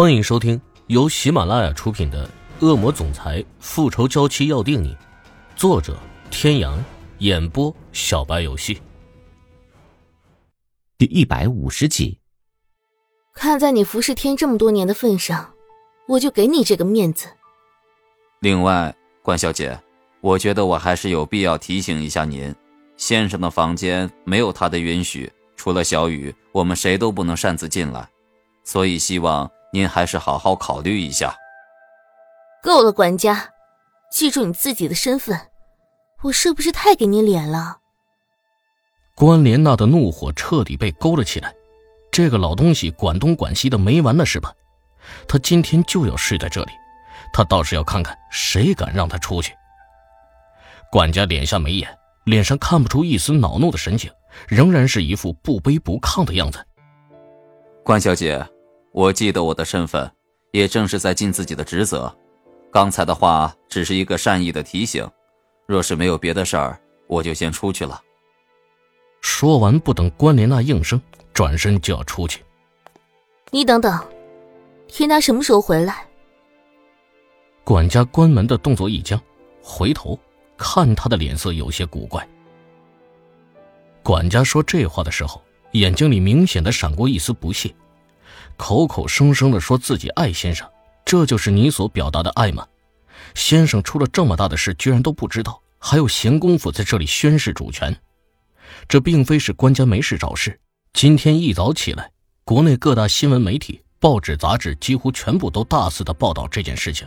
[0.00, 2.24] 欢迎收听由喜马拉雅出品的
[2.64, 4.94] 《恶魔总裁复仇娇妻要定你》，
[5.56, 5.98] 作者：
[6.30, 6.78] 天阳，
[7.18, 8.80] 演播：小白游戏。
[10.96, 12.16] 第一百五十集。
[13.34, 15.52] 看在你服侍天这么多年的份上，
[16.06, 17.26] 我就给你这个面子。
[18.38, 19.76] 另外，关小姐，
[20.20, 22.54] 我觉得我还是有必要提醒一下您，
[22.96, 28.08] 先生的房间没有他的允许，除了小雨，我们谁都不能擅自进来，
[28.62, 29.50] 所以希望。
[29.72, 31.34] 您还是好好考虑一下。
[32.62, 33.50] 够了，管家，
[34.10, 35.38] 记住你自己的身份。
[36.22, 37.78] 我是不是太给你脸了？
[39.14, 41.54] 关莲娜的怒火彻底被勾了起来。
[42.10, 44.52] 这个老东西管东管西的没完了是吧？
[45.28, 46.72] 他今天就要睡在这里，
[47.32, 49.54] 他倒是要看看谁敢让他出去。
[50.90, 54.10] 管家敛下眉眼，脸上看不出一丝恼怒的神情，
[54.48, 56.64] 仍然是一副不卑不亢的样子。
[57.84, 58.44] 关小姐。
[58.98, 60.10] 我记得我的身份，
[60.50, 62.12] 也正是在尽自己的职责。
[62.72, 65.08] 刚才的话只是一个善意的提醒，
[65.68, 68.02] 若是没有别的事儿，我就先出去了。
[69.20, 71.00] 说完，不等关莲娜应声，
[71.32, 72.42] 转身就要出去。
[73.52, 74.04] 你等等，
[74.88, 76.04] 天达什么时候回来？
[77.62, 79.16] 管家关门的动作一僵，
[79.62, 80.18] 回头
[80.56, 82.28] 看他的脸色有些古怪。
[84.02, 85.40] 管家说这话的时候，
[85.74, 87.72] 眼睛里明显的闪过一丝不屑。
[88.58, 90.68] 口口声声的说自己爱先生，
[91.06, 92.66] 这就是你所表达的爱吗？
[93.34, 97.96] 先生出了这么大的事，居然都不知道，还有闲工夫在这里宣示主权？
[98.86, 100.58] 这并非是官家没事找事。
[100.92, 102.10] 今天一早起来，
[102.44, 107.06] 国内各大新闻媒体、报纸、杂志几乎全部都大肆的报道这件事情。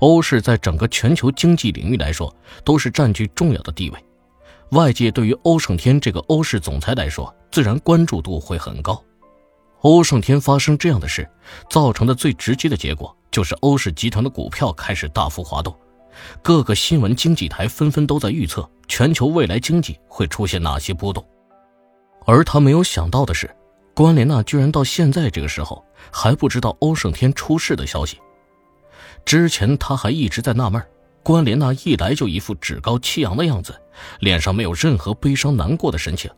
[0.00, 4.04] 欧氏在整个全球经济领域来说，都是占据重要的地位。
[4.72, 9.02] 外界对于欧胜天这个欧氏总裁来说，自然关注度会很高。
[9.82, 11.28] 欧胜天发生这样的事，
[11.68, 15.76] 造成的最直接的结果就是欧氏集团的股票开始大幅滑动，
[16.40, 21.24] 各个新闻经济台纷纷都在预测全球未来经济会出现哪些波动。
[22.24, 23.50] 而他没有想到的是，
[23.92, 28.18] 关莲娜居然到现在这个时候还不知道欧胜天出事的消息。
[29.24, 30.80] 之前他还一直在纳闷，
[31.24, 33.74] 关莲娜一来就一副趾高气扬的样子，
[34.20, 36.30] 脸上没有任何悲伤难过的神情。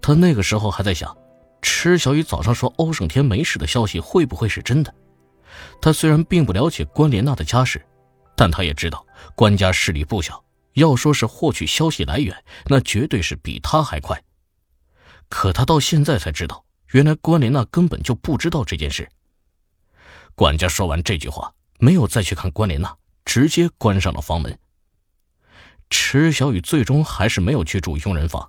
[0.00, 1.12] 他那个时候还在想。
[1.62, 4.94] 池小雨早上说欧胜天没事的消息会不会是真的？
[5.80, 7.84] 他虽然并不了解关莲娜的家世，
[8.36, 9.04] 但他也知道
[9.34, 10.42] 关家势力不小。
[10.74, 14.22] 要说是获取消息来源，那绝对是比他还快。
[15.28, 19.08] 可他到现在才知道，原来关莲娜根本就不知道这件事。
[20.36, 24.56] 管家说完这句话，没有再去看关莲娜，直接关上了房门。
[25.90, 28.48] 池小雨最终还是没有去住佣人房，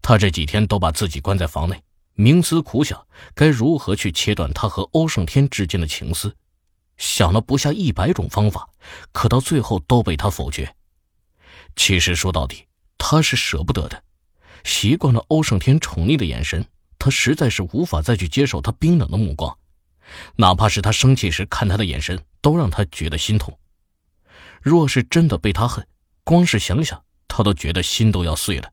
[0.00, 1.82] 他这几天都把自己关在房内。
[2.16, 6.34] 冥思苦想，该如何去切断他和欧胜天之间的情丝？
[6.96, 8.68] 想了不下一百种方法，
[9.10, 10.76] 可到最后都被他否决。
[11.74, 12.66] 其实说到底，
[12.96, 14.00] 他是舍不得的。
[14.62, 16.64] 习惯了欧胜天宠溺的眼神，
[17.00, 19.58] 他实在是无法再去接受他冰冷的目光。
[20.36, 23.58] 哪怕是他生气时看他的眼神，都让他觉得心痛。
[24.62, 25.84] 若是真的被他恨，
[26.22, 28.72] 光是想想，他都觉得心都要碎了。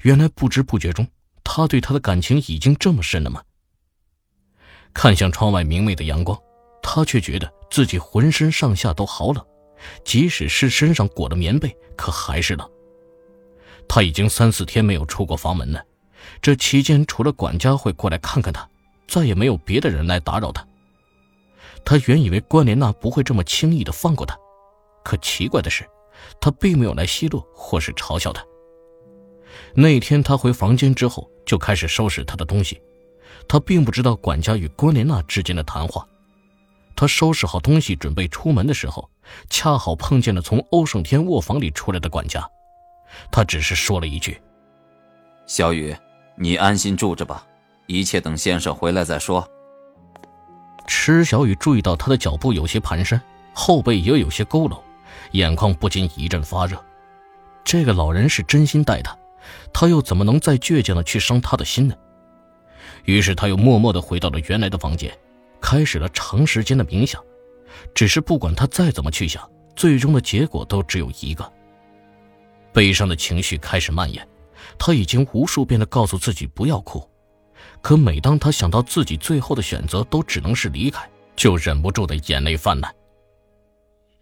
[0.00, 1.06] 原来不知不觉中。
[1.48, 3.40] 他对她的感情已经这么深了吗？
[4.92, 6.36] 看向窗外明媚的阳光，
[6.82, 9.46] 他却觉得自己浑身上下都好冷，
[10.04, 12.68] 即使是身上裹了棉被，可还是冷。
[13.88, 15.84] 他已经三四天没有出过房门了，
[16.42, 18.68] 这期间除了管家会过来看看他，
[19.06, 20.66] 再也没有别的人来打扰他。
[21.84, 24.36] 他原以为关莲娜不会这么轻易的放过他，
[25.04, 25.88] 可奇怪的是，
[26.40, 28.44] 他并没有来奚落或是嘲笑他。
[29.74, 31.28] 那天他回房间之后。
[31.46, 32.82] 就开始收拾他的东西，
[33.46, 36.04] 他并不知道管家与关莲娜之间的谈话。
[36.96, 39.08] 他收拾好东西准备出门的时候，
[39.48, 42.44] 恰好碰见了从欧胜天卧房里出来的管家。
[43.30, 44.42] 他只是说了一句
[45.46, 45.96] ：“小雨，
[46.36, 47.46] 你安心住着吧，
[47.86, 49.48] 一切等先生回来再说。”
[50.88, 53.20] 池小雨注意到他的脚步有些蹒跚，
[53.52, 54.80] 后背也有些佝偻，
[55.30, 56.76] 眼眶不禁一阵发热。
[57.62, 59.16] 这个老人是真心待他。
[59.72, 61.94] 他又怎么能再倔强的去伤他的心呢？
[63.04, 65.16] 于是他又默默的回到了原来的房间，
[65.60, 67.22] 开始了长时间的冥想。
[67.94, 71.52] 只是不管他再怎么去想，最终的结果都只有一个：
[72.72, 74.26] 悲伤的情绪开始蔓延。
[74.78, 77.08] 他已经无数遍的告诉自己不要哭，
[77.80, 82.92] 可每当他想到自己最后的选择都只能是离开，就忍不住的眼泪泛滥。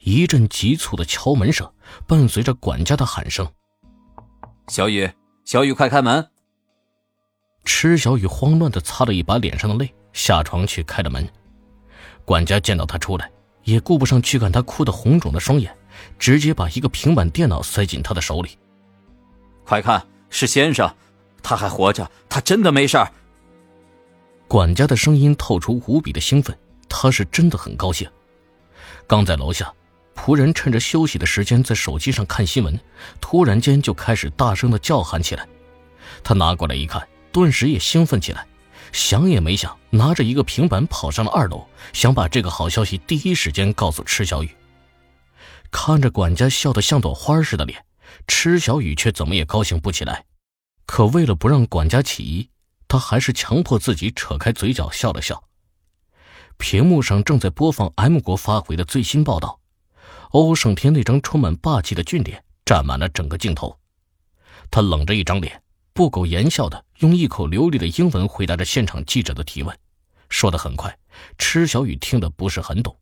[0.00, 1.72] 一阵急促的敲门声
[2.06, 3.50] 伴随着管家的喊声
[4.68, 5.10] ：“小雨。”
[5.44, 6.26] 小雨，快开门！
[7.66, 11.28] 池小雨慌乱的擦了一把脸上的泪，下床去开了门。
[12.24, 13.30] 管家见到他出来，
[13.64, 15.76] 也顾不上去看他哭得红肿的双眼，
[16.18, 18.58] 直接把一个平板电脑塞进他的手里。
[19.64, 20.90] 快看，是先生，
[21.42, 23.12] 他还活着，他真的没事儿。
[24.48, 26.56] 管家的声音透出无比的兴奋，
[26.88, 28.08] 他是真的很高兴。
[29.06, 29.70] 刚在楼下，
[30.14, 32.78] 仆人趁着休息的时间在手机上看新闻，
[33.20, 35.46] 突然间就开始大声的叫喊起来。
[36.22, 38.46] 他拿过来一看，顿时也兴奋起来，
[38.92, 44.50] 想也没想，拿着一个平板跑上了二楼，想把这个好消息第一时间告诉池小雨。
[45.70, 47.84] 看着管家笑得像朵花似的脸，
[48.28, 50.24] 池小雨却怎么也高兴不起来。
[50.86, 52.48] 可为了不让管家起疑，
[52.86, 55.42] 他还是强迫自己扯开嘴角笑了笑。
[56.56, 59.58] 屏幕上正在播放 M 国发回的最新报道，
[60.34, 63.78] 欧胜天那张充满霸气的俊脸占满了整个镜头。
[64.68, 69.78] 他冷着一张脸，不苟言笑的用一口流利的英文回答着现场记者的提问，
[70.28, 70.98] 说的很快，
[71.38, 72.98] 池小雨听得不是很懂。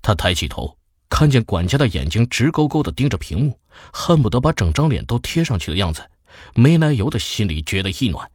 [0.00, 3.58] 他抬起头，看见管家的眼睛直勾勾的盯着屏幕，
[3.92, 6.08] 恨不得把整张脸都贴上去的样子，
[6.54, 8.30] 没来由的心里觉得一暖。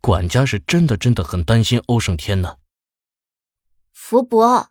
[0.00, 2.58] 管家是真的真的很担心欧胜天呢。
[3.92, 4.70] 福伯，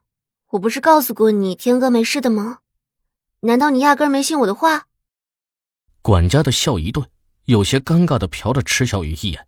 [0.52, 2.60] 我不是告诉过你天哥没事的吗？
[3.42, 4.88] 难道你压根没信我的话？
[6.02, 7.06] 管家的笑一顿，
[7.46, 9.46] 有些尴尬的瞟了池小雨一眼，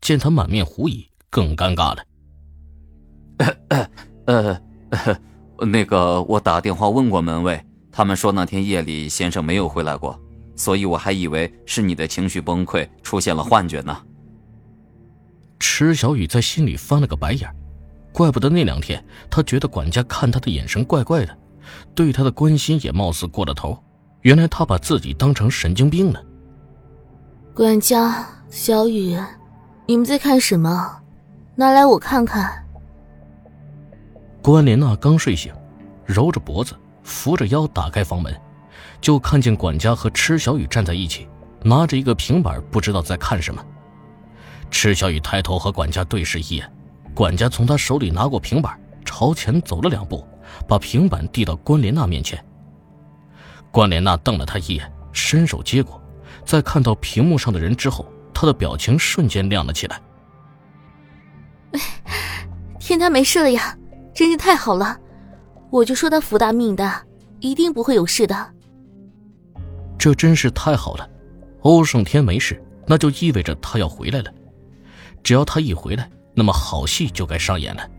[0.00, 2.04] 见他满面狐疑，更尴尬了。
[4.26, 4.60] 呃
[4.90, 5.20] 呃，
[5.66, 7.62] 那个，我打电话问过门卫，
[7.92, 10.18] 他们说那天夜里先生没有回来过，
[10.56, 14.02] 所以我还以为是你的情绪崩溃，出现了幻觉呢。
[15.60, 17.48] 池小雨在心里翻了个白眼，
[18.18, 19.00] 怪不得那两天
[19.30, 21.38] 他觉得管家看他的眼神怪怪的，
[21.94, 23.80] 对他的关心也貌似过了头。
[24.22, 26.20] 原来他把自己当成神经病了。
[27.54, 29.16] 管家，小雨，
[29.86, 31.00] 你们在看什么？
[31.54, 32.66] 拿来我看看。
[34.42, 35.52] 关莲娜刚睡醒，
[36.04, 36.74] 揉着脖子，
[37.04, 38.34] 扶着腰打开房门，
[39.00, 41.28] 就看见管家和池小雨站在一起，
[41.62, 43.64] 拿着一个平板，不知道在看什么。
[44.72, 46.68] 池小雨抬头和管家对视一眼，
[47.14, 50.26] 管家从他手里拿过平板，朝前走了两步，
[50.66, 52.42] 把平板递到关莲娜面前。
[53.70, 56.00] 关莲娜瞪了他一眼，伸手接过，
[56.44, 60.00] 在看到屏幕上的人之后，他的表情瞬间亮了起来。
[62.78, 63.76] 天，他没事了呀，
[64.14, 64.98] 真是太好了！
[65.70, 67.04] 我就说他福大命大，
[67.40, 68.54] 一定不会有事的。
[69.98, 71.06] 这真是太好了，
[71.60, 74.32] 欧胜天没事，那就意味着他要回来了。
[75.22, 76.08] 只要他一回来，
[76.38, 77.90] 那么好戏就该上演了。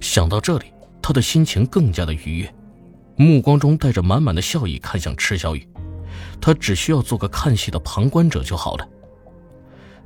[0.00, 0.66] 想到这里，
[1.02, 2.54] 他的心情更加的愉悦，
[3.16, 5.68] 目光中带着满满的笑意看向池小雨。
[6.40, 8.88] 他只需要做个看戏的旁观者就好了。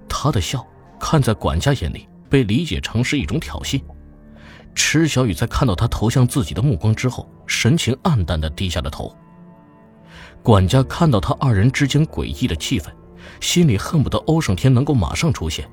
[0.09, 0.67] 他的笑，
[0.99, 3.79] 看在管家眼里，被理解成是一种挑衅。
[4.75, 9.15] 池小雨在看到他投向自己的目光之后，神情黯淡的低下了头。
[10.43, 12.87] 管家看到他二人之间诡异的气氛，
[13.43, 15.69] 心里恨不得欧胜天能够马上出现。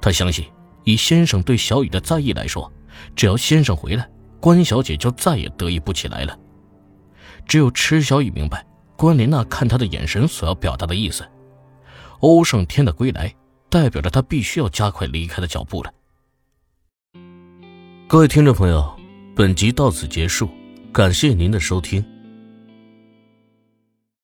[0.00, 0.44] 他相信，
[0.84, 2.70] 以先生对小雨的在意来说，
[3.14, 4.08] 只要先生回来，
[4.40, 6.38] 关小姐就再也得意不起来了。
[7.46, 8.64] 只有池小雨明白
[8.96, 11.24] 关琳娜看他的眼神所要表达的意思。
[12.20, 13.34] 欧胜天的归来，
[13.68, 15.92] 代表着他必须要加快离开的脚步了。
[18.06, 18.94] 各位听众朋友，
[19.34, 20.48] 本集到此结束，
[20.92, 22.04] 感谢您的收听。